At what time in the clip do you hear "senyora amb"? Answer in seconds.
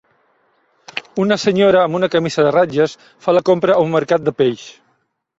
1.41-1.97